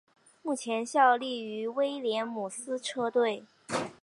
[0.41, 3.43] 目前效力于威廉姆斯车队。